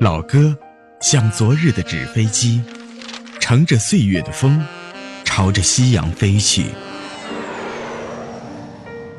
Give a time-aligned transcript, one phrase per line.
[0.00, 0.56] 老歌，
[1.00, 2.60] 像昨日的纸飞机，
[3.38, 4.60] 乘着岁月的风，
[5.24, 6.66] 朝着夕阳飞去。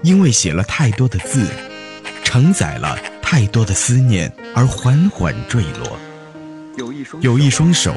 [0.03, 1.47] 因为写了太多的字，
[2.23, 5.97] 承载了太多的思念，而缓缓坠落。
[6.77, 7.95] 有一双有一双手，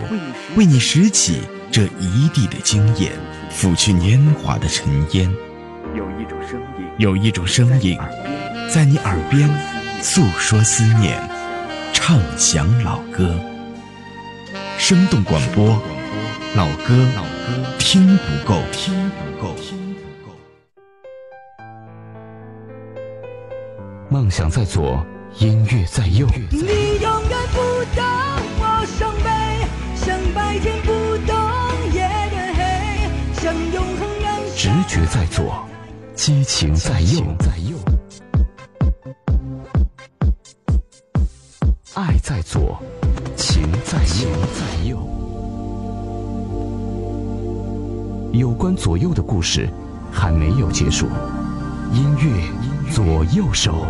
[0.57, 1.43] 为你拾起
[1.73, 3.13] 这一地的经验，
[3.51, 5.29] 拂去年华的尘烟。
[5.95, 7.99] 有一种声音，有一种声音，
[8.73, 9.51] 在你耳边
[10.01, 11.21] 诉说思念，
[11.93, 13.35] 唱响老歌。
[14.79, 15.81] 生动广播，
[16.55, 16.95] 老歌
[17.79, 19.55] 听不够，听不够。
[24.09, 25.05] 梦想在左，
[25.39, 26.27] 音乐在右。
[26.51, 26.61] 你
[27.03, 27.59] 永远不
[27.95, 28.05] 懂
[28.61, 29.29] 我伤悲，
[29.95, 30.93] 像白天不
[31.27, 31.37] 懂
[31.93, 32.61] 夜的黑，
[33.43, 34.51] 像永恒燃烧。
[34.57, 35.69] 直觉在左，
[36.15, 37.23] 激情在右。
[41.99, 42.79] 爱在左，
[43.35, 44.05] 情在
[44.85, 44.97] 右。
[48.33, 49.69] 有关左右的故事
[50.13, 51.09] 还没有结束，
[51.93, 52.41] 音乐。
[52.93, 53.85] 左右手。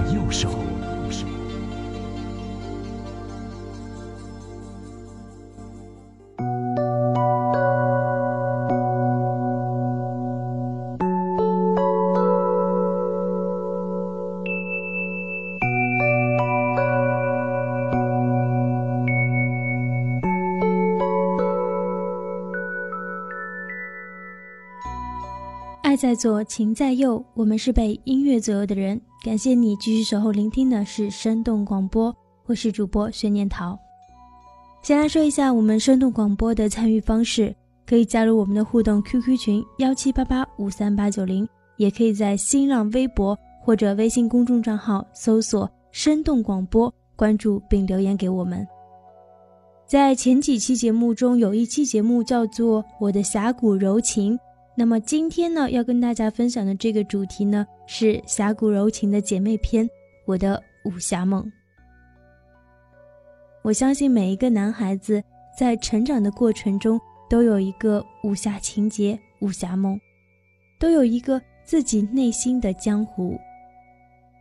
[25.98, 27.22] 在左，情在右。
[27.34, 28.98] 我们是被音乐左右的人。
[29.24, 32.14] 感谢你继续守候聆听的是生动广播，
[32.46, 33.76] 我是主播薛念桃。
[34.80, 37.52] 先来说一下我们生动广播的参与方式，
[37.84, 41.46] 可以加入我们的互动 QQ 群幺七八八五三八九零，
[41.78, 48.64] 也可以在新浪微博或者微信公众账号搜索“生动广播”，关注并留言给我们。
[49.84, 54.36] 在前几期节目中，有一期节目叫做《我的峡谷柔情》。
[54.78, 59.84] 那么今天呢，要跟大家分享的这个主题呢，是峡谷柔情的姐妹篇
[60.24, 61.42] 《我的武侠梦》。
[63.62, 65.20] 我相信每一个男孩子
[65.58, 66.96] 在成长的过程中，
[67.28, 69.98] 都有一个武侠情节、武侠梦，
[70.78, 73.36] 都有一个自己内心的江湖。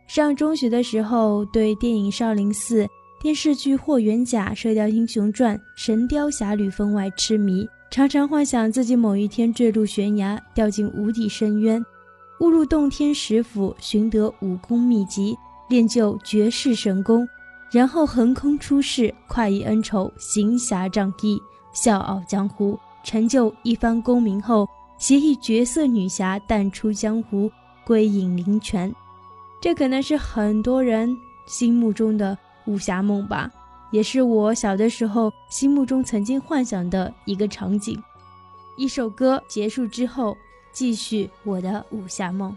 [0.06, 2.84] 上中学的时候，对电影《少林寺》、
[3.20, 7.68] 电视剧《霍元甲》《射雕英雄传》《神雕侠侣》分外痴迷。
[7.90, 11.84] 常常幻想自己某一天坠入悬崖，掉进无底深渊，
[12.40, 15.36] 误入洞天石府，寻得武功秘籍，
[15.68, 17.26] 练就绝世神功，
[17.72, 21.40] 然后横空出世，快意恩仇，行侠仗义，
[21.72, 24.68] 笑傲江湖，成就一番功名后，
[24.98, 27.50] 携一绝色女侠淡出江湖，
[27.86, 28.94] 归隐灵泉。
[29.60, 31.16] 这可能是很多人
[31.46, 33.50] 心目中的武侠梦吧。
[33.90, 38.02] 也是我小的时候心目中曾经幻想的一个场景。
[38.76, 40.36] 一首歌结束之后，
[40.72, 42.56] 继续我的武侠梦。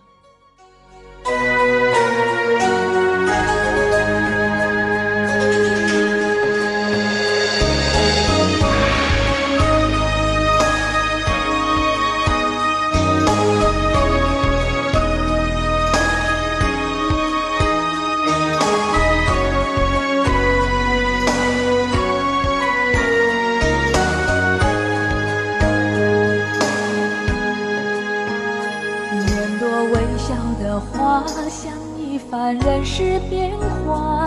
[30.72, 33.52] 的话，想一番人世变
[33.86, 34.26] 幻，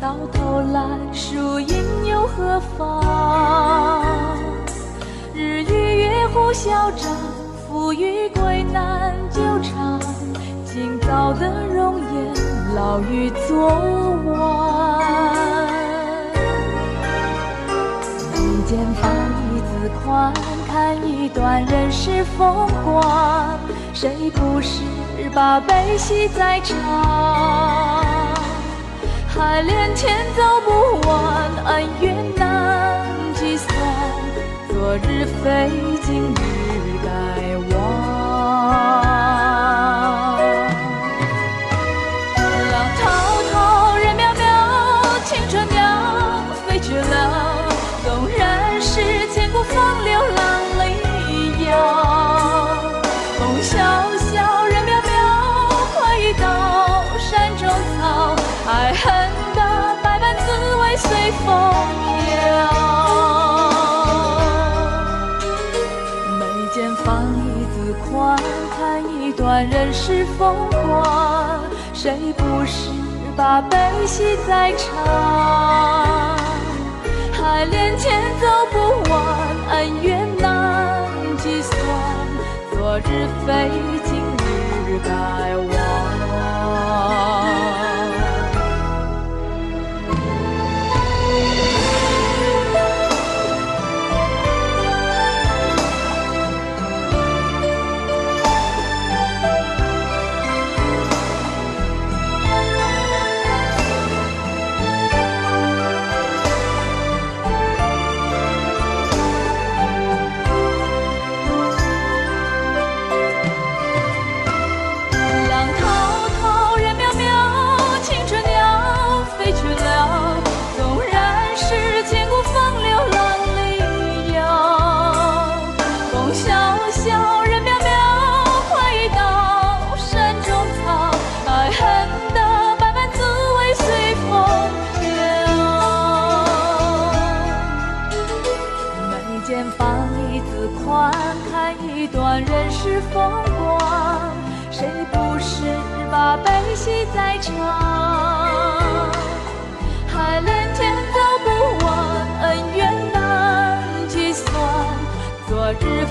[0.00, 4.36] 到头来输赢又何妨？
[5.32, 7.16] 日与月互消长，
[7.68, 10.00] 富与贵难久长。
[10.64, 12.34] 今朝的容颜，
[12.74, 13.68] 老于昨
[14.26, 14.98] 晚。
[18.34, 19.08] 一剑放
[19.54, 20.34] 一字宽，
[20.66, 23.56] 看一段人世风光。
[23.94, 24.82] 谁不是？
[25.34, 26.76] 把悲喜再尝
[29.28, 33.68] 海连天走不完恩怨难计算
[34.68, 35.70] 昨日非
[36.02, 36.40] 今日
[37.04, 37.08] 该
[37.74, 37.78] 忘
[42.70, 43.02] 浪滔
[43.52, 43.52] 滔
[43.98, 44.42] 人渺渺
[45.24, 45.76] 青春鸟
[46.66, 47.68] 飞去了
[48.04, 49.02] 纵然是
[49.32, 50.07] 千古风流。
[73.38, 76.36] 把悲喜再尝？
[77.30, 78.76] 海连天走不
[79.12, 79.22] 完，
[79.70, 81.06] 恩怨难
[81.36, 81.78] 计算，
[82.72, 83.70] 昨日非
[84.04, 84.10] 今
[84.88, 85.10] 日该
[85.56, 85.77] 忘。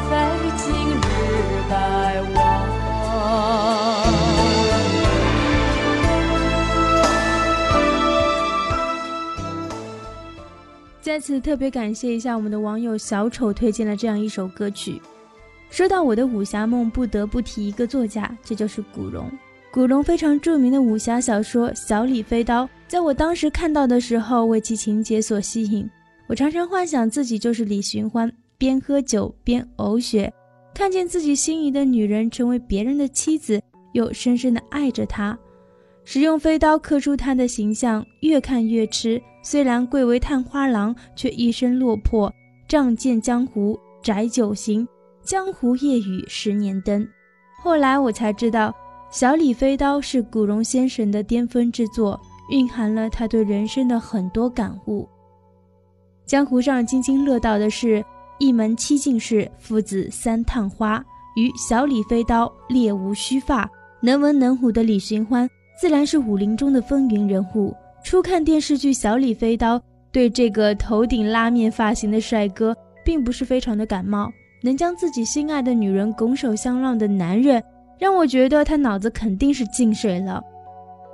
[0.09, 0.99] 在今日
[1.69, 2.37] 来往。
[11.01, 15.01] 在此特别感谢一下我们的网友小丑推荐了这样一首歌曲。
[15.69, 19.29] 说到我的武侠梦，不得不提一个作家，这就是古龙。
[19.71, 25.89] 古龙非常著名的武侠小说《小李飞刀》，在我当时看到的时候，为其情节所吸引。
[26.27, 30.31] 我常常幻想自己就是李寻欢，边喝酒边呕血，
[30.73, 33.61] 看见自己心仪的女人成为别人的妻子，
[33.93, 35.37] 又深深的爱着她。
[36.03, 39.21] 使用飞刀刻出他的形象，越看越痴。
[39.43, 42.33] 虽然贵为探花郎，却一身落魄，
[42.67, 44.87] 仗剑江湖宅酒行。
[45.21, 47.05] 江湖夜雨十年灯。
[47.61, 48.69] 后来我才知道，
[49.11, 52.17] 《小李飞刀》是古龙先生的巅峰之作，
[52.49, 55.05] 蕴含了他对人生的很多感悟。
[56.25, 58.03] 江湖上津津乐道的是
[58.39, 61.03] 一门七进士，父子三探花，
[61.35, 63.69] 与小李飞刀猎无须发，
[64.01, 65.49] 能文能武的李寻欢，
[65.79, 67.75] 自然是武林中的风云人物。
[68.03, 69.79] 初看电视剧《小李飞刀》，
[70.11, 74.31] 对这个头顶拉面发型的帅哥，并不是非常的感冒。
[74.63, 77.63] 能将自己心爱的女人拱手相让的男人，
[77.99, 80.41] 让我觉得他脑子肯定是进水了。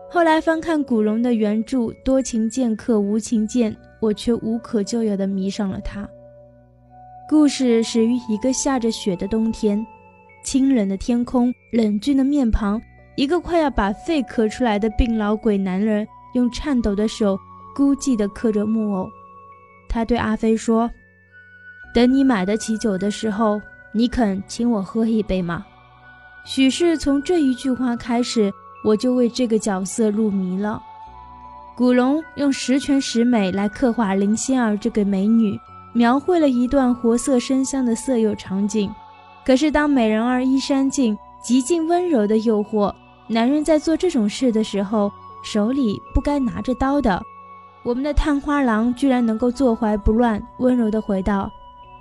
[0.09, 6.07] 后来翻看古龙的原著《多情剑客无情剑》，我却无可救药的迷上了他。
[7.29, 9.85] 故事始于一个下着雪的冬天，
[10.43, 12.81] 清冷的天空，冷峻的面庞，
[13.15, 17.39] 一个快要把肺咳出来的病老鬼男人，用颤抖的手
[17.73, 19.09] 孤寂地刻着木偶。
[19.87, 20.89] 他对阿飞说。
[21.93, 23.61] 等你买得起酒的时候，
[23.93, 25.65] 你肯请我喝一杯吗？
[26.43, 28.51] 许是从这一句话开始，
[28.83, 30.81] 我就为这个角色入迷了。
[31.75, 35.57] 古龙用十全十美来刻画林仙儿这个美女，
[35.93, 38.93] 描绘了一段活色生香的色诱场景。
[39.45, 42.93] 可是当美人儿衣衫尽，极尽温柔的诱惑，
[43.27, 45.11] 男人在做这种事的时候，
[45.43, 47.21] 手里不该拿着刀的。
[47.83, 51.51] 我们的探花郎居然能够坐怀不乱，温柔地回道。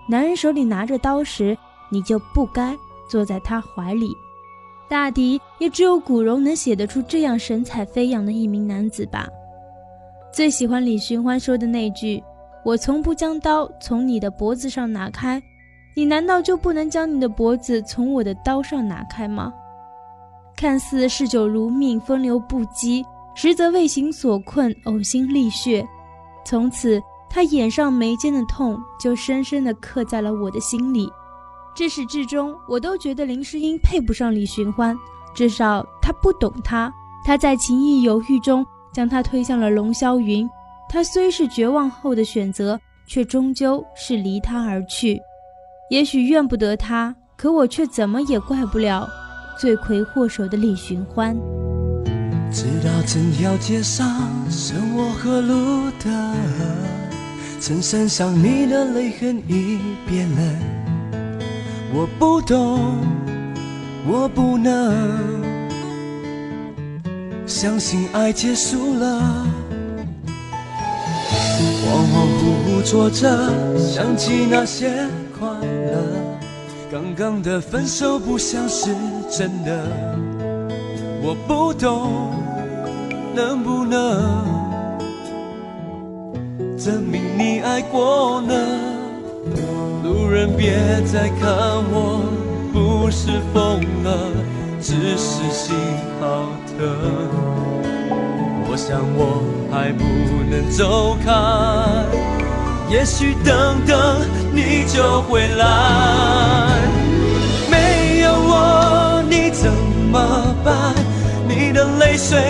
[0.09, 1.57] 男人手里拿着刀时，
[1.91, 2.77] 你就不该
[3.09, 4.17] 坐在他怀里。
[4.89, 9.27] 大抵也只有古龙能写得出这样神采飞扬的一名男子吧。
[10.33, 12.23] 最喜欢李寻欢说的那句
[12.65, 15.43] ：“我从不将刀从你的脖子上拿开，
[15.95, 19.53] 你难道就不能将你的脖子从我的刀上拿开吗？”
[20.57, 23.05] 看似嗜酒如命、风流不羁，
[23.35, 25.87] 实则为情所困、呕心沥血。
[26.45, 27.03] 从此。
[27.35, 31.11] 他眼上眉间的痛，就深深地刻在了我的心里。
[31.75, 34.95] 至始至终，我都觉得林诗音配不上李寻欢，
[35.35, 36.93] 至少他不懂他。
[37.25, 40.47] 他在情意犹豫中，将他推向了龙霄云。
[40.93, 45.19] 他虽是绝望后的选择，却终究是离他而去。
[45.89, 49.09] 也许怨不得他，可我却怎么也怪不了
[49.59, 51.35] 罪魁祸首的李寻欢。
[52.53, 54.07] 直到整条街上
[54.51, 56.35] 生我和路的。
[57.59, 60.61] 衬衫上你的泪痕已变冷，
[61.95, 62.99] 我不懂，
[64.07, 65.43] 我不能
[67.47, 69.42] 相信爱结束了。
[71.83, 73.29] 恍恍惚惚坐着，
[73.77, 74.89] 想起那些
[75.37, 75.93] 快乐，
[76.91, 78.95] 刚刚的分手不像是
[79.29, 79.87] 真的，
[81.21, 82.33] 我不懂，
[83.35, 84.63] 能不能？
[86.79, 88.55] 证明你爱过呢？
[90.05, 90.73] 路人别
[91.05, 91.51] 再看
[91.93, 92.23] 我，
[92.73, 94.31] 不是疯了，
[94.81, 95.75] 只是心
[96.21, 96.47] 好
[96.79, 97.82] 疼。
[98.73, 100.03] 我想我还不
[100.49, 101.31] 能走开，
[102.89, 106.81] 也许等等你就回来。
[107.71, 109.71] 没有我你怎
[110.11, 110.95] 么办？
[111.47, 112.41] 你的泪水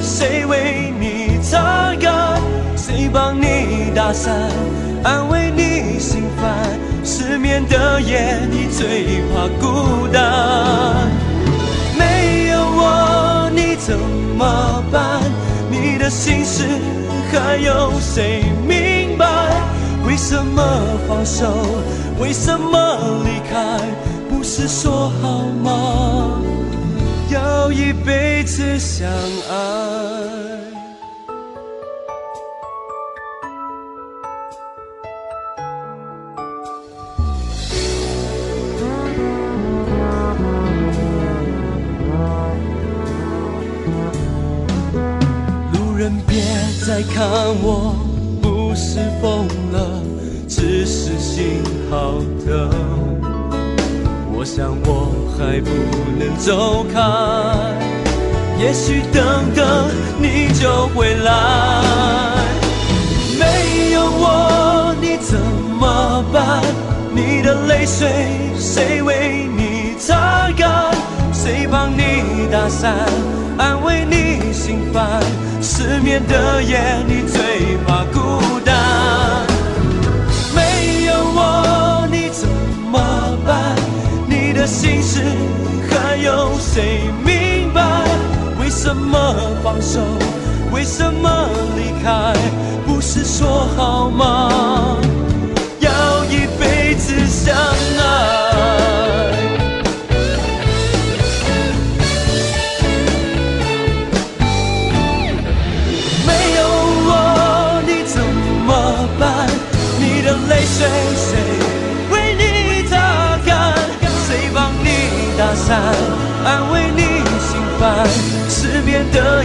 [0.00, 2.40] 谁为你擦干？
[2.76, 4.32] 谁帮你打伞，
[5.02, 6.78] 安慰你心烦？
[7.02, 11.10] 失眠的夜，你最怕孤单。
[11.98, 15.20] 没有我，你怎么办？
[16.02, 16.64] 的心事
[17.30, 19.24] 还有谁明白？
[20.04, 20.60] 为什么
[21.06, 21.46] 放手？
[22.18, 23.78] 为什么离开？
[24.28, 26.42] 不是说好吗？
[27.30, 29.08] 要一辈子相
[29.48, 30.71] 爱。
[47.02, 47.24] 再看
[47.62, 47.96] 我，
[48.40, 50.00] 不是疯了，
[50.48, 52.70] 只是心好疼。
[54.32, 55.70] 我想我还不
[56.16, 57.00] 能走开，
[58.60, 59.90] 也许等等
[60.20, 61.30] 你就回来。
[63.36, 65.40] 没有我你怎
[65.80, 66.62] 么办？
[67.12, 68.08] 你的泪水
[68.56, 69.21] 谁为？
[71.52, 72.96] 谁帮你打伞，
[73.58, 75.20] 安慰你心烦？
[75.60, 78.74] 失眠的夜，你最怕孤单。
[80.56, 82.48] 没有我，你怎
[82.90, 82.98] 么
[83.46, 83.76] 办？
[84.26, 85.20] 你的心事
[85.90, 87.82] 还有谁明白？
[88.58, 90.00] 为什么放手？
[90.72, 92.32] 为什么离开？
[92.86, 94.71] 不是说好吗？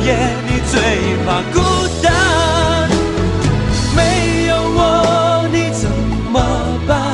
[0.07, 0.15] 夜，
[0.47, 0.79] 你最
[1.25, 1.59] 怕孤
[2.01, 2.05] 单。
[3.93, 5.89] 没有我，你怎
[6.31, 6.39] 么
[6.87, 7.13] 办？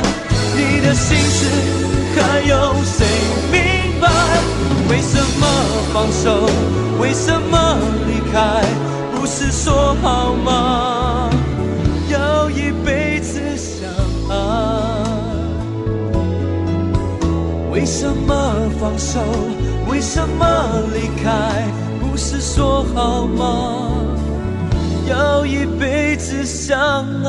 [0.54, 1.40] 你的心事
[2.14, 3.04] 还有谁
[3.50, 3.58] 明
[4.00, 4.06] 白？
[4.88, 5.42] 为什么
[5.92, 6.48] 放手？
[7.00, 8.62] 为什么离开？
[9.12, 11.30] 不是说好吗？
[12.08, 13.90] 要一辈子相
[14.30, 14.32] 爱。
[17.72, 19.18] 为什么放手？
[19.88, 20.44] 为什么
[20.94, 21.64] 离开？
[22.54, 23.90] 说好吗？
[25.08, 27.26] 要一辈子相爱。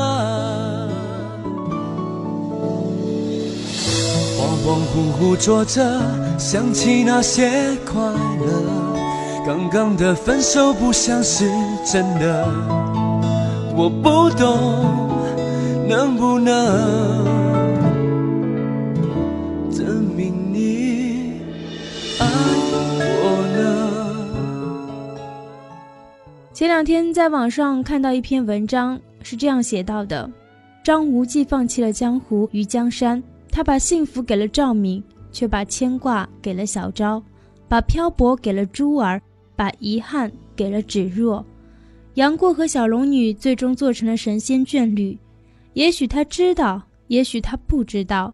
[4.38, 5.82] 恍恍惚惚坐着，
[6.38, 8.14] 想起那些快乐。
[9.44, 11.50] 刚刚的分手不像是
[11.84, 12.46] 真的，
[13.74, 15.10] 我不懂，
[15.88, 16.54] 能不能
[19.72, 21.40] 证明你
[22.20, 22.26] 爱？
[26.56, 30.26] 前两天在网上看到一篇文章，是这样写到的：
[30.82, 37.22] 张无忌放弃了江湖与江山，他把幸福给了赵敏，却把牵挂给了小昭，
[37.68, 39.20] 把漂泊给了珠儿，
[39.54, 41.44] 把遗憾给了芷若。
[42.14, 45.14] 杨过和小龙女最终做成了神仙眷侣。
[45.74, 48.32] 也许他知道，也许他不知道，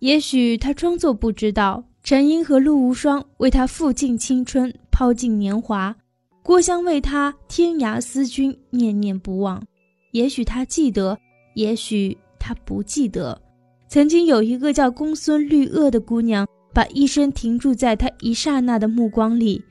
[0.00, 1.82] 也许他装作不知道。
[2.02, 5.96] 陈英和陆无双为他付尽青春，抛尽年华。
[6.42, 9.62] 郭襄为他天涯思君，念念不忘。
[10.10, 11.16] 也许他记得，
[11.54, 13.40] 也许他不记得。
[13.88, 19.62] 曾经有一个叫公孙绿萼的姑娘，把一生停驻在他一刹那的目光里，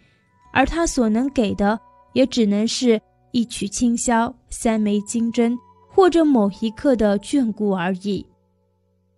[0.54, 1.78] 而他所能给的，
[2.14, 3.00] 也只能是
[3.32, 5.58] 一曲清箫、三枚金针，
[5.90, 8.26] 或者某一刻的眷顾而已。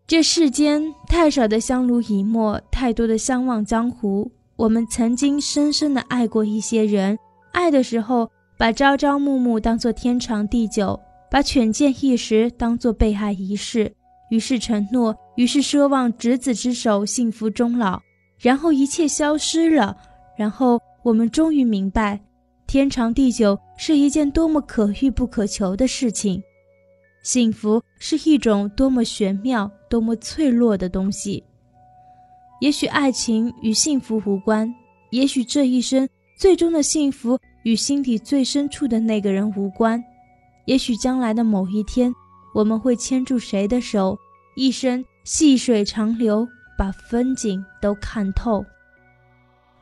[0.08, 4.30] 这世间太少的相濡以沫，太多的相忘江湖。
[4.56, 7.18] 我们曾经深深的爱过一些人。
[7.54, 11.00] 爱的时候，把朝朝暮暮当作天长地久，
[11.32, 13.92] 把犬见一时当作被爱一世，
[14.30, 18.02] 于是承诺，于是奢望执子之手，幸福终老。
[18.40, 19.96] 然后一切消失了，
[20.36, 22.20] 然后我们终于明白，
[22.68, 26.42] 天长地久是一件多么可遇不可求的事情，
[27.22, 31.42] 幸福是一种多么玄妙、多么脆弱的东西。
[32.60, 34.74] 也许爱情与幸福无关，
[35.12, 36.10] 也许这一生。
[36.36, 40.04] 最终的幸福与心底最深处的那个人无关，
[40.66, 42.14] 也许将来的某一天，
[42.54, 44.18] 我们会牵住谁的手，
[44.56, 46.48] 一生细水长流，
[46.78, 48.64] 把风景都看透。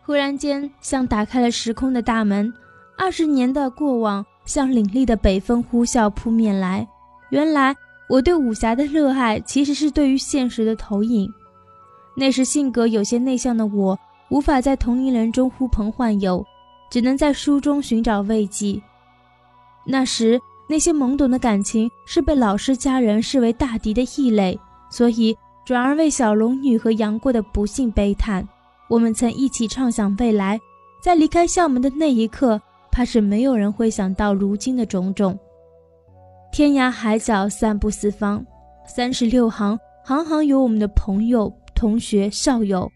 [0.04, 2.52] 忽然间，像打开了时空的大门，
[2.98, 6.88] 二十年的过往像凛冽的北风呼啸扑面来。
[7.30, 7.76] 原来
[8.10, 11.32] 我对武侠的热爱，其实是对于现实的投影。
[12.14, 13.98] 那时性格有些内向的我，
[14.32, 16.44] 无法在同龄人中呼朋唤友，
[16.90, 18.82] 只能在书中寻找慰藉。
[19.86, 24.58] 那时那些懵懂的感情，是被老师家人视为大敌的异类，
[24.90, 28.48] 所以转而为小龙女和杨过的不幸悲叹。
[28.88, 30.58] 我们曾一起畅想未来，
[31.04, 35.38] 在离开校门的那一刻，怕是没有人会想到如今的种种。
[36.54, 38.46] 天涯海角，散步四方，
[38.86, 42.90] 三十六行，行行有我们的朋友、同学、校友。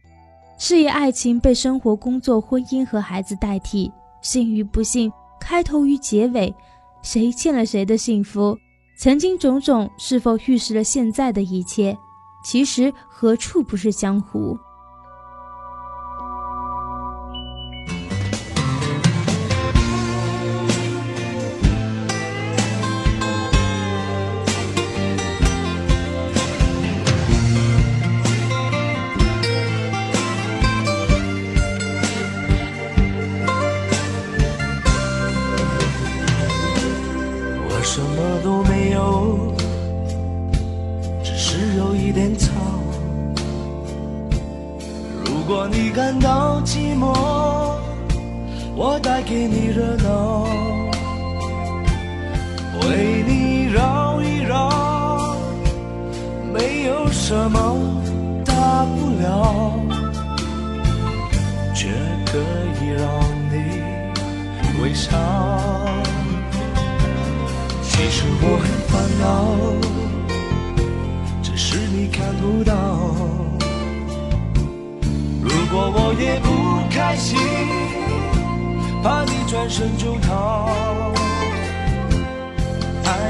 [0.57, 6.53] 事业、爱情被生活、工作、婚姻和孩子代替，幸与不幸，开头与结尾，
[7.01, 8.57] 谁欠了谁的幸福？
[8.97, 11.95] 曾经种种，是否预示了现在的一切？
[12.43, 14.57] 其实何处不是江湖？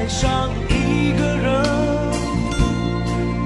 [0.05, 1.65] 爱上一个人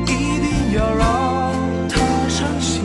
[0.07, 1.53] 一定要让
[1.87, 2.83] 他伤心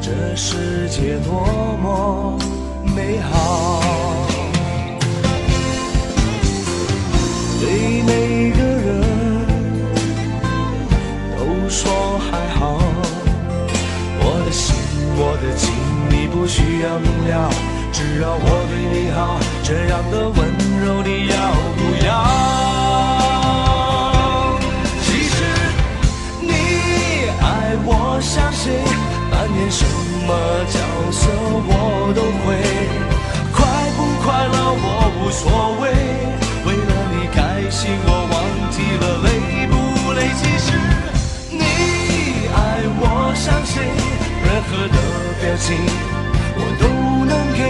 [0.00, 2.38] 这世界多么
[2.96, 3.82] 美好。
[7.60, 9.02] 对每个人
[11.36, 12.78] 都说还好
[14.20, 14.74] 我的心
[15.18, 15.70] 我的情
[16.08, 17.50] 你不需要明了
[17.92, 21.34] 只要我对你好这样的温有你要
[21.76, 22.08] 不要？
[25.02, 25.36] 其实
[26.40, 26.52] 你
[27.40, 27.90] 爱我
[28.22, 28.78] 像谁？
[29.28, 30.30] 扮演什么
[30.70, 30.78] 角
[31.10, 31.26] 色
[31.66, 31.70] 我
[32.14, 32.54] 都会。
[33.52, 33.58] 快
[33.96, 34.86] 不快乐我
[35.18, 35.42] 无所
[35.80, 35.84] 谓，
[36.64, 37.36] 为了你开
[37.68, 38.34] 心我忘
[38.70, 39.28] 记了累
[39.66, 39.74] 不
[40.12, 40.18] 累。
[40.38, 40.66] 其实
[41.50, 41.64] 你
[42.54, 42.56] 爱
[43.00, 43.02] 我
[43.34, 43.74] 像谁？
[44.44, 44.96] 任何的
[45.42, 45.66] 表情
[46.54, 46.84] 我都
[47.24, 47.60] 能给。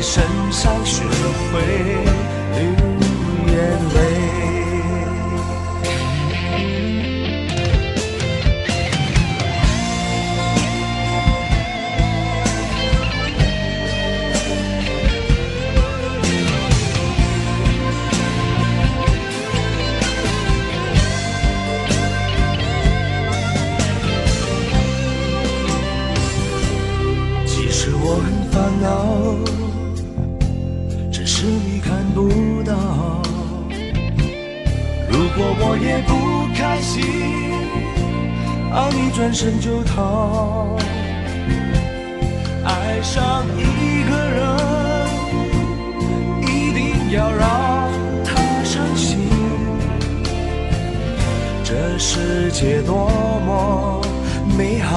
[0.00, 1.04] 身上学
[1.52, 1.60] 会
[2.54, 2.62] 流
[3.46, 3.54] 眼
[3.94, 4.63] 泪。
[35.80, 37.02] 也不开心，
[38.72, 40.76] 而你转身就逃。
[42.64, 44.40] 爱上一个人，
[46.42, 47.90] 一定要让
[48.24, 48.32] 他
[48.64, 49.28] 伤心。
[51.64, 53.10] 这世界多
[53.44, 54.00] 么
[54.56, 54.96] 美好，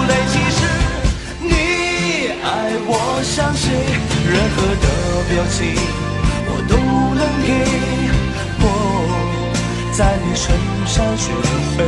[2.93, 4.85] 我相信，任何的
[5.29, 5.59] 表情
[6.47, 6.75] 我都
[7.15, 7.49] 能给。
[8.59, 8.65] 我
[9.93, 10.43] 在你身
[10.85, 11.31] 上学
[11.77, 11.79] 会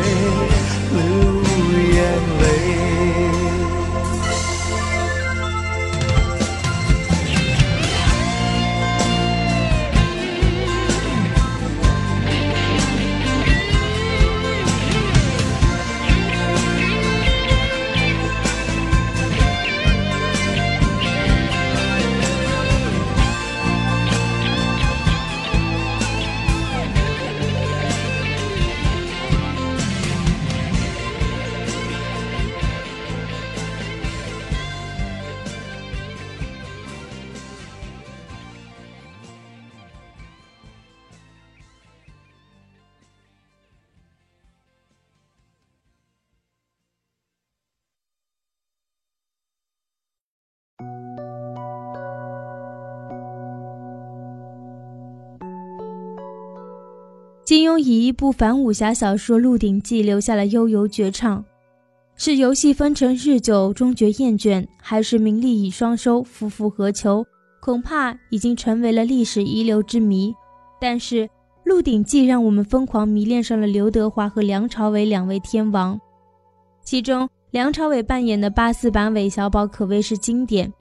[57.44, 61.44] 金庸以一部反武侠小说《鹿鼎记》留下了悠悠绝唱。
[62.16, 67.26] 是游戏分成日久终觉厌倦，还是名利已双收夫复何求？
[67.60, 70.34] 恐怕已经成为了历史遗留之谜。
[70.80, 71.26] 但是
[71.66, 76.00] 《鹿鼎记》让我们疯狂迷恋上了刘德华和梁朝伟两位天王，
[76.82, 80.72] 其中梁朝伟扮演的八四版韦小宝可谓是经典。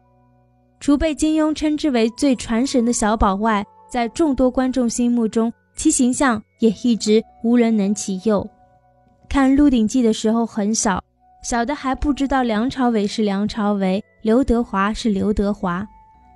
[0.79, 8.49] 除被金庸称之为最传神的小宝外，在众多观众心目中，其形象也一直无人能及右。
[9.29, 11.03] 看《鹿鼎记》的时候很小。
[11.43, 15.85] 小的还不知道梁朝伟是梁朝伟，刘德华是刘德华，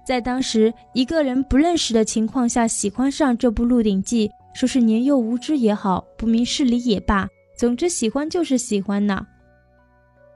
[0.04, 9.24] 在当时一个人不认识的情况下喜欢上这部《鹿鼎记》，说是年幼无知也好，不明事理也罢，总之喜欢就是喜欢呢。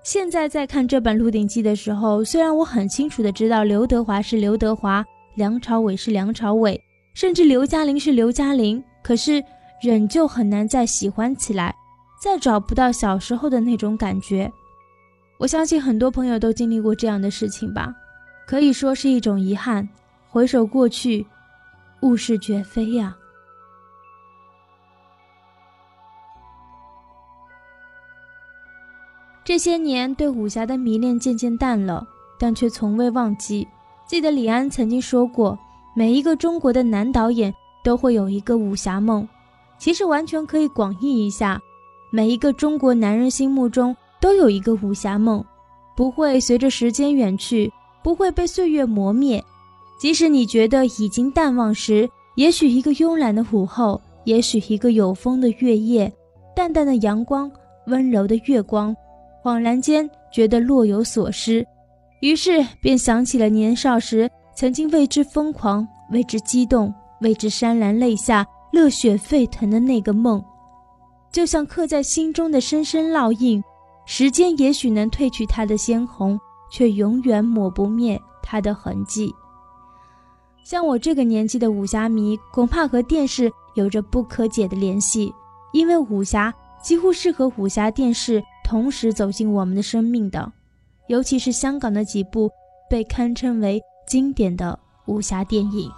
[0.05, 6.81] 现在在看这本《鹿鼎记》的时候，虽然我很清楚的知道刘德华是刘德华，梁朝伟是梁朝伟，
[7.13, 9.43] 甚至刘嘉玲是刘嘉玲，可是
[9.83, 11.75] 仍旧很难再喜欢起来，
[12.23, 14.51] 再找不到小时候的那种感觉。
[15.39, 17.95] 我相信很多朋友都经历过这样的事情吧，
[18.47, 19.89] 可以说是一种遗憾。
[20.29, 21.27] 回首过去，
[22.03, 23.17] 物是绝非呀。
[29.43, 32.07] 这些年对武侠的迷恋渐渐淡了，
[32.39, 33.67] 但却从未忘记。
[34.07, 35.59] 记得李安曾经说过，
[35.97, 39.29] 每一个中国的男导演都会有一个武侠梦。
[39.79, 41.61] 其实完全可以广义一下，
[42.11, 43.97] 每一个中国男人心目中。
[44.21, 45.43] 都有一个武侠梦，
[45.97, 47.73] 不会随着时间远去，
[48.05, 49.43] 不会被岁月磨灭。
[49.99, 56.13] 即使你觉得已经淡忘时，也许一个慵懒的午后，也许一个有风的月夜，
[56.55, 57.51] 淡淡的阳光，
[57.87, 58.95] 温柔的月光，
[59.43, 61.67] 恍然间觉得若有所失，
[62.21, 70.43] 于是便想起了年少时曾经为之疯狂、为之激动、为之潸然泪下、热血沸腾的那个梦，
[71.31, 73.63] 就像刻在心中的深深烙印。
[74.07, 79.33] 时间也许能褪去它的鲜红，却永远抹不灭它的痕迹。
[80.65, 85.33] 像我这个年纪的武侠迷，恐怕和电视有着不可解的联系，
[85.73, 86.53] 因为武侠
[86.83, 90.51] 几乎是和武侠电视同时走进我们的生命的，
[91.09, 92.51] 尤其是香港的几部
[92.89, 95.91] 被堪称为经典的武侠电影。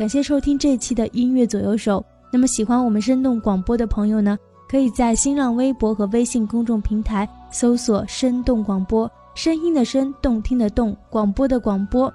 [0.00, 2.02] 感谢收听这一期的音乐左右手。
[2.32, 4.38] 那么喜欢我们生动广播的朋友呢？
[4.66, 12.10] 可以在新浪微博和微信公众平台搜索“生动广播”，声音的声，动听的动，广播的广播。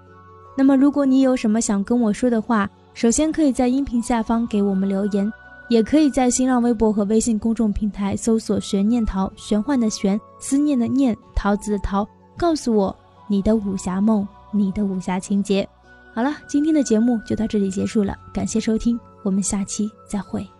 [0.58, 5.32] 那么，如果你有什么想跟我说的话，首先可以在音频下方给我们留言，
[5.70, 12.04] 也可以在新浪微博和微信公众平台搜索“玄念桃”，玄幻的玄，思念的念，桃子的桃，
[12.36, 12.96] 告诉我
[13.28, 15.70] 你的武侠梦，你的武侠情节。
[16.16, 20.55] 好了，今天的节目就到这里结束了，感谢收听，我们下期再会。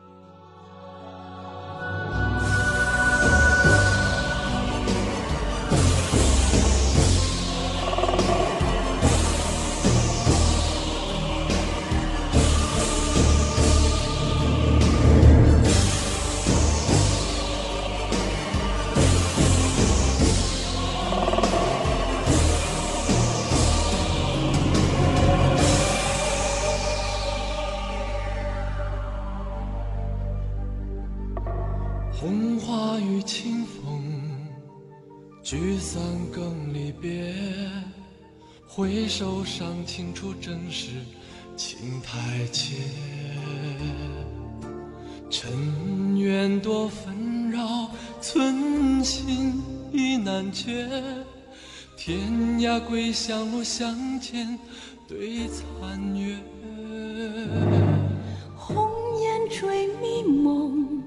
[35.46, 36.02] 聚散
[36.34, 37.32] 更离别，
[38.68, 40.90] 回首尚清楚，真是
[41.56, 42.78] 情太切。
[45.30, 50.90] 尘缘多纷扰，寸心意难决。
[51.96, 52.28] 天
[52.58, 54.58] 涯归乡路，相见
[55.08, 56.36] 对残月。
[58.58, 58.90] 红
[59.22, 61.04] 颜追迷梦，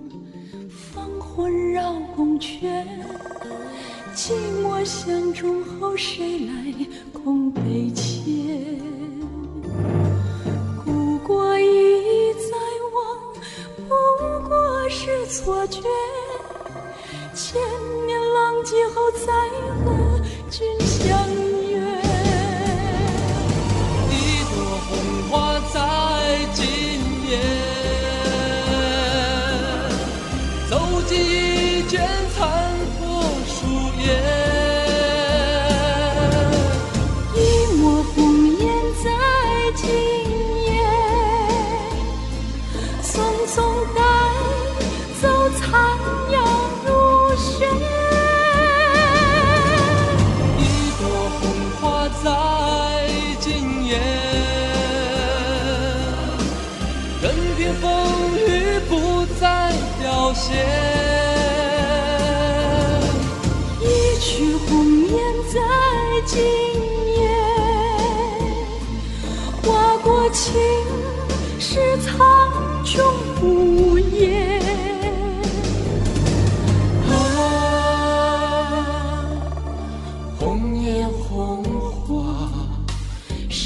[0.71, 2.87] 芳魂绕宫阙。
[4.19, 6.75] 寂寞相中后，谁来
[7.13, 8.67] 空悲切？
[10.85, 12.51] 故国一再
[12.97, 12.99] 望，
[13.87, 13.95] 不
[14.49, 15.81] 过是错觉。
[17.33, 17.63] 千
[18.09, 19.33] 年浪迹后，再
[19.85, 21.17] 和君相
[21.71, 21.79] 约。
[24.11, 24.57] 一朵
[24.89, 24.91] 红
[25.31, 25.77] 花在
[26.55, 26.67] 今
[27.31, 27.39] 夜，
[30.69, 30.77] 走
[31.07, 31.48] 进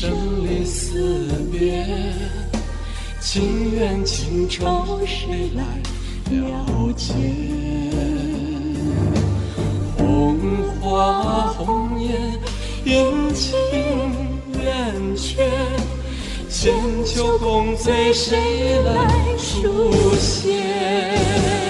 [0.03, 0.11] 生
[0.45, 1.87] 离死别，
[3.21, 5.63] 情缘情仇谁来
[6.29, 7.15] 了解？
[9.97, 10.41] 红
[10.81, 12.37] 花红颜，
[12.85, 13.55] 阴晴
[14.61, 15.49] 圆缺，
[16.51, 21.62] 千秋共醉，谁来书写？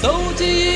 [0.00, 0.69] 走进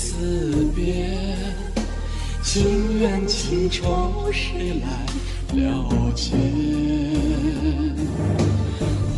[0.00, 1.10] 死别，
[2.40, 6.36] 情缘情仇谁来了解？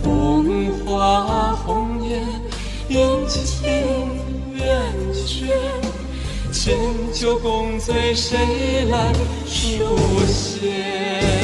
[0.02, 2.22] 红花红颜，
[2.88, 3.70] 阴晴
[4.54, 4.82] 圆
[5.26, 5.54] 缺，
[6.50, 6.74] 千
[7.12, 9.12] 秋共醉，谁来
[9.46, 9.84] 书
[10.26, 11.39] 写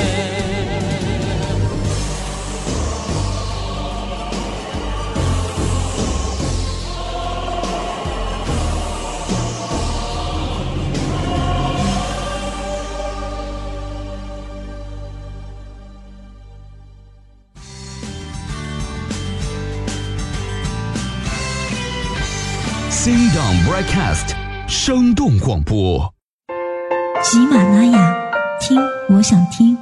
[25.26, 26.14] 动广播。
[27.24, 29.76] 喜马拉雅，听我想听。